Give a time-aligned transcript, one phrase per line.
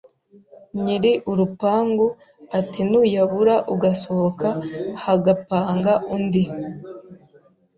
[0.83, 2.07] Nyiri urupangu
[2.59, 4.47] ati nuyabura ugasohoka
[5.05, 6.43] hagapanga undi